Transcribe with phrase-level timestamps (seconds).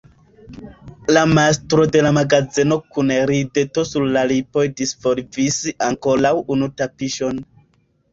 [1.15, 7.43] La mastro de la magazeno kun rideto sur la lipoj disvolvis ankoraŭ unu tapiŝon.